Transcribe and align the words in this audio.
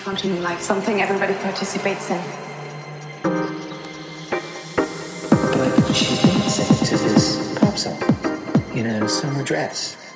dancing 0.00 0.32
as 0.32 0.40
a 0.40 0.40
common 0.40 0.40
function, 0.40 0.42
like 0.42 0.60
something 0.60 1.00
everybody 1.00 1.34
participates 1.34 2.10
in. 2.10 2.22
But 5.52 5.94
she's 5.94 6.22
dancing 6.22 6.86
to 6.86 6.96
this 7.04 7.58
pop 7.58 7.76
song 7.76 8.02
in 8.74 8.86
a 8.86 9.08
summer 9.08 9.42
dress. 9.42 10.09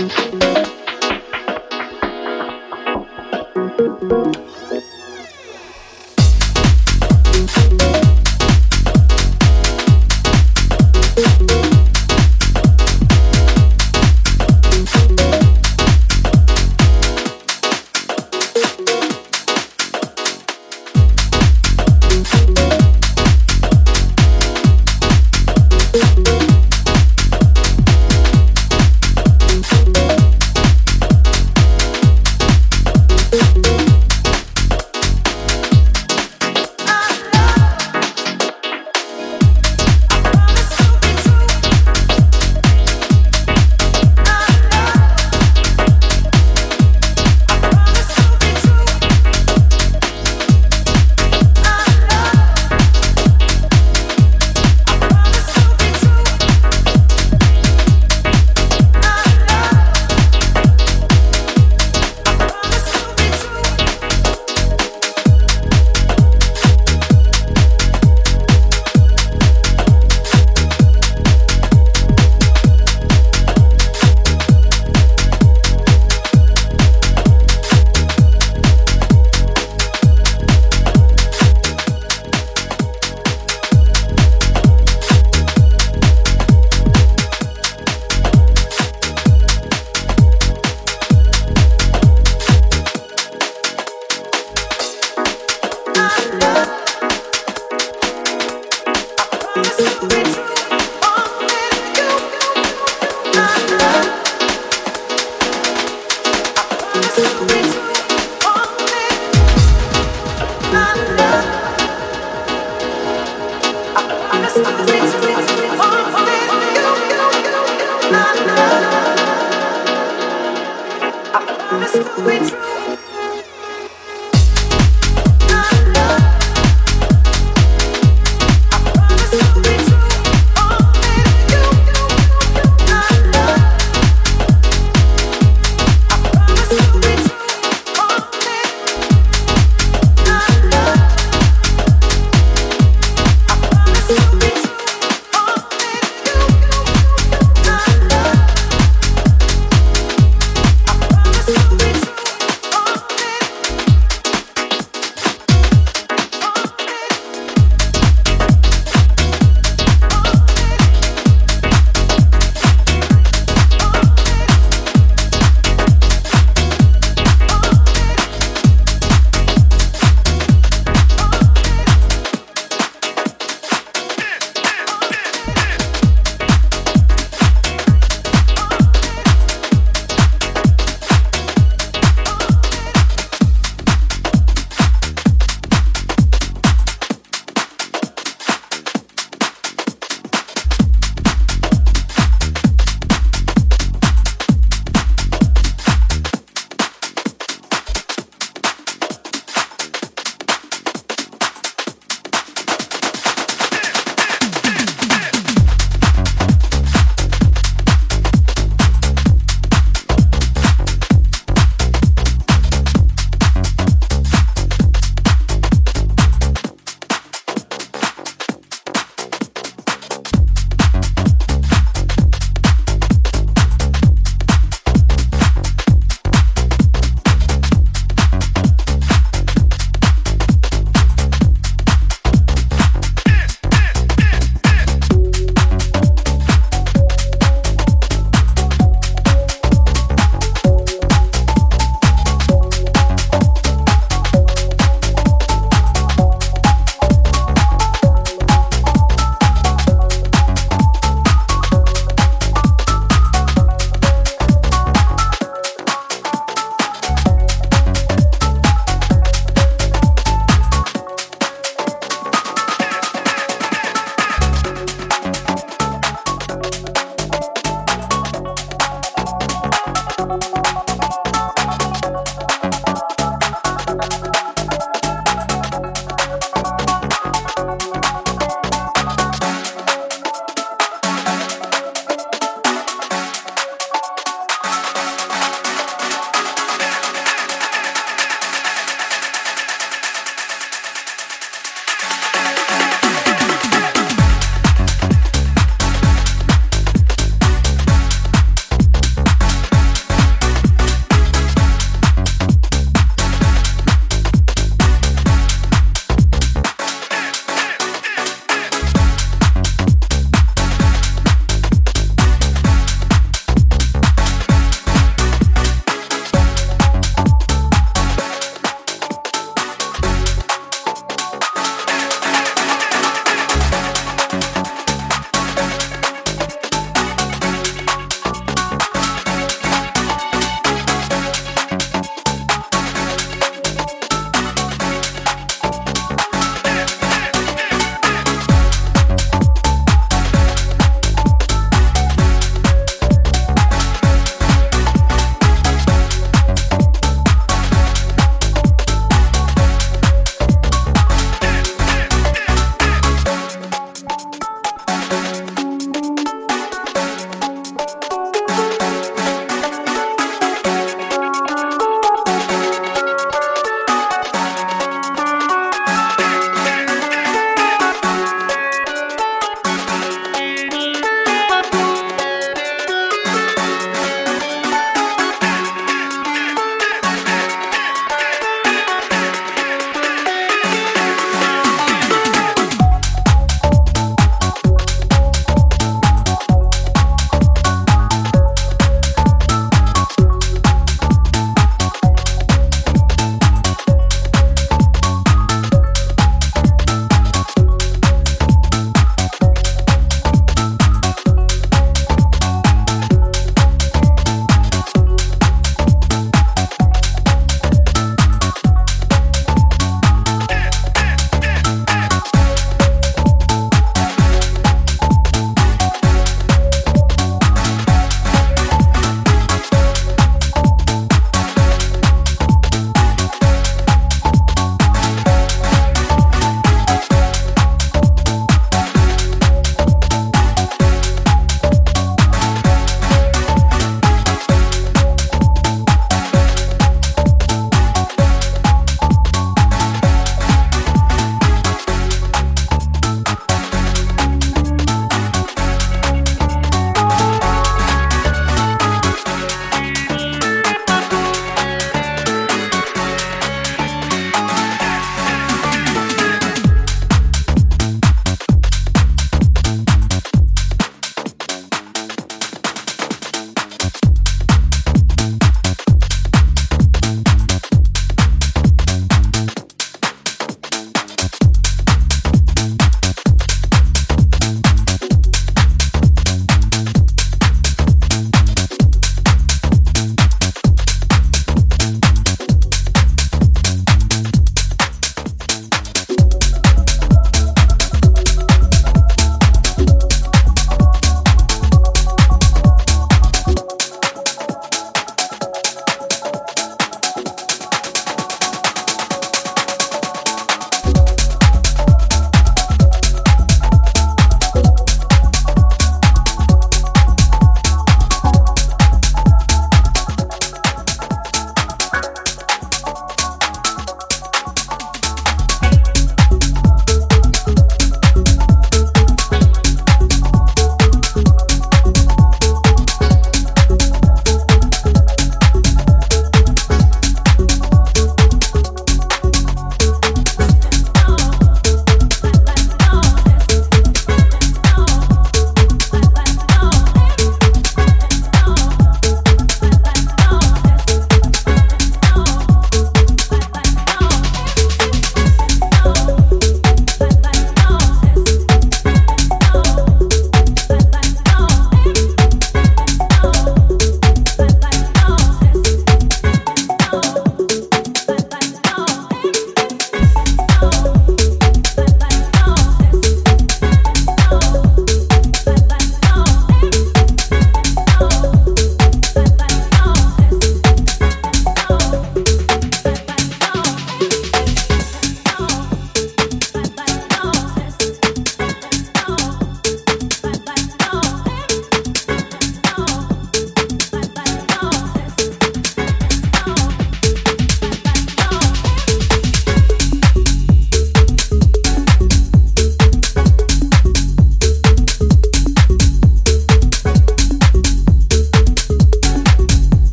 Thank 0.00 0.32
you. 4.02 4.59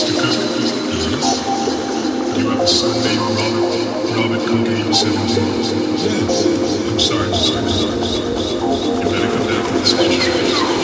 You 0.00 0.14
have 2.50 2.60
a 2.60 2.66
son 2.68 3.02
named 3.02 3.18
Robert. 3.34 3.66
Robert 4.14 4.46
Cook, 4.46 4.68
age 4.68 4.94
17. 4.94 5.18
Yes. 5.98 6.46
I'm 6.88 7.00
sorry, 7.00 7.28
Mr. 7.30 7.58
Cook. 7.66 7.98
You 9.02 9.10
better 9.10 9.28
come 9.28 9.46
down 9.48 9.64
the 9.74 9.84
station. 9.84 10.77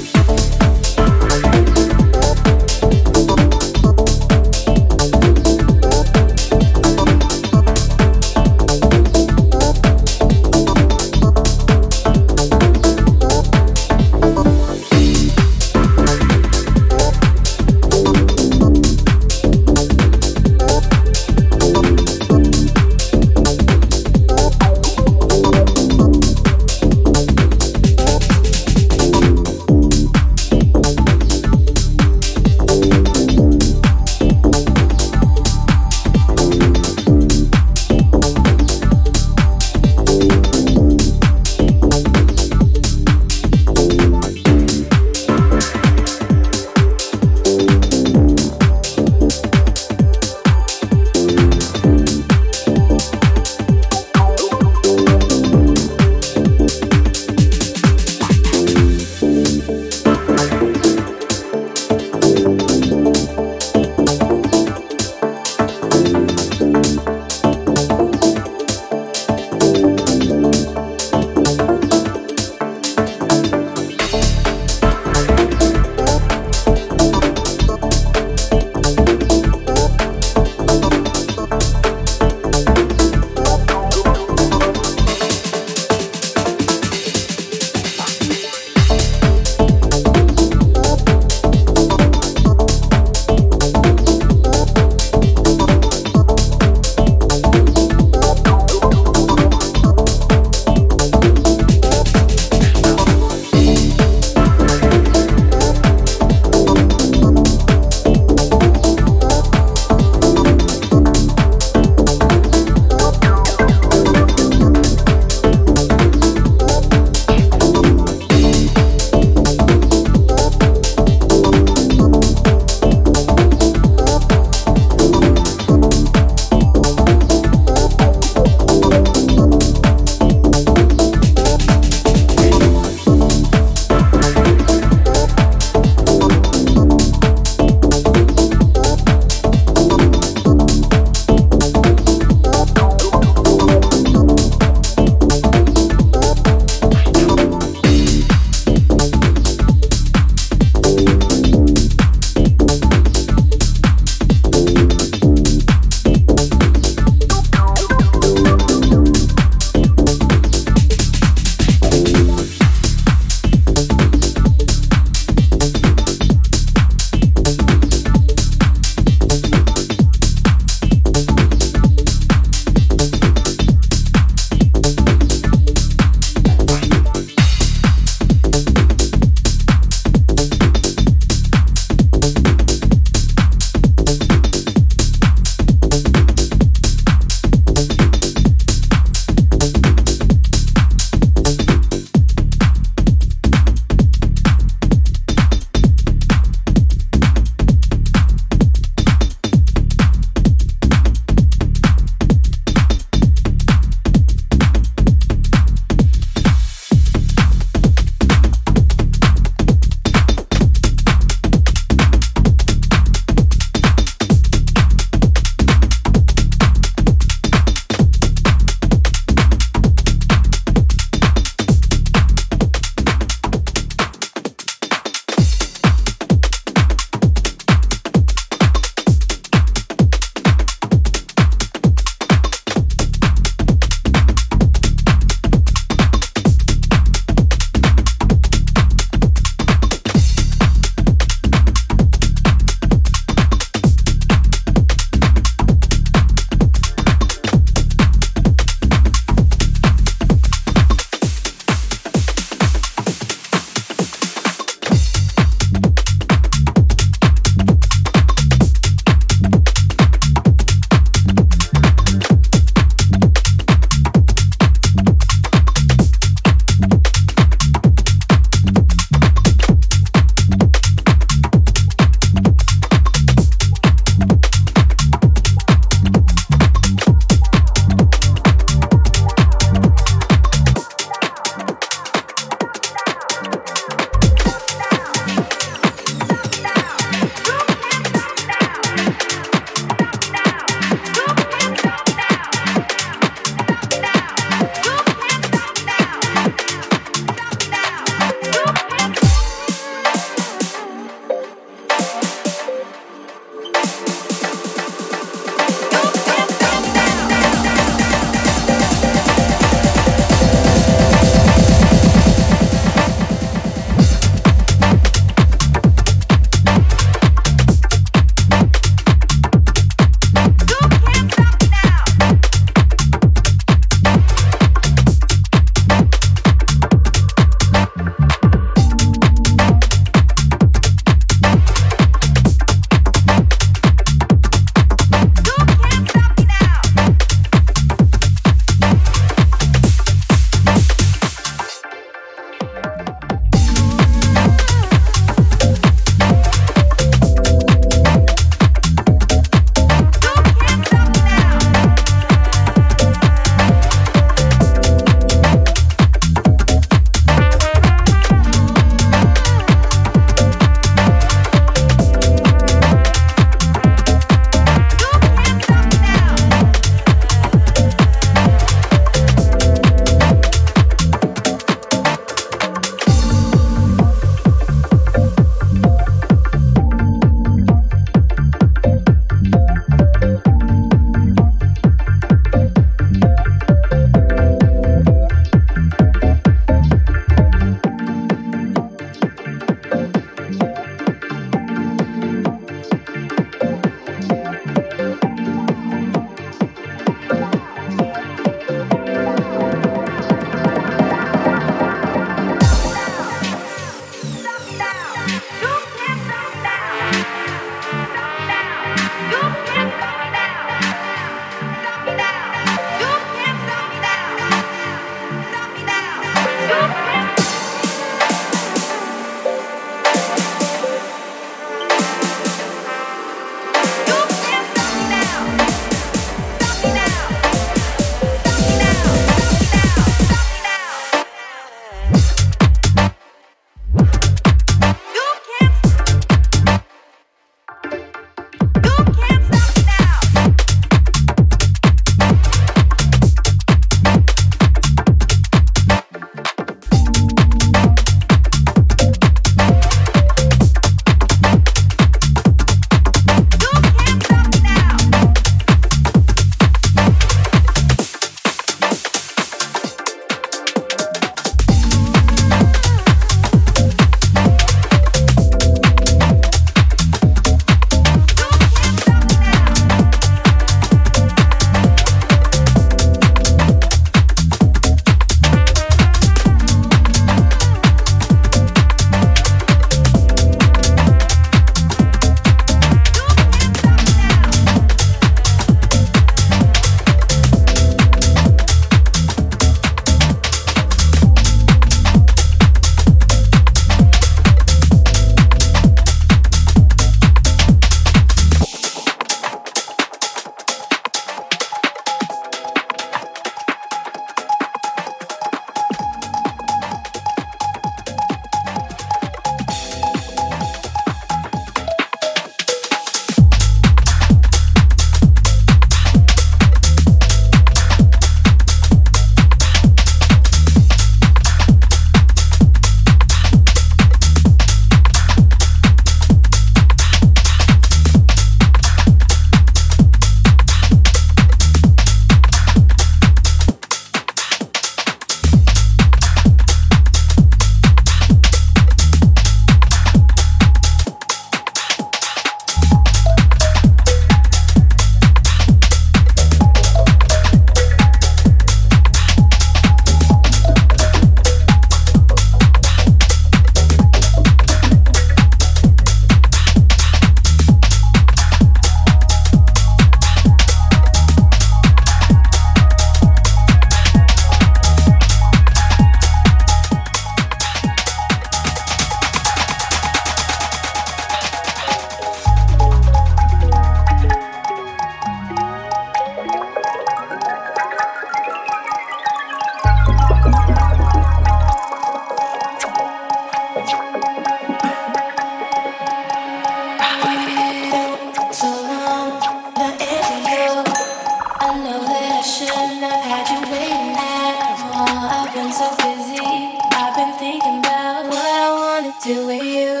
I've 596.39 597.15
been 597.15 597.33
thinking 597.39 597.79
about 597.79 598.25
what 598.27 598.37
I 598.37 598.71
wanna 598.79 599.13
do 599.23 599.47
with 599.47 599.63
you. 599.63 600.00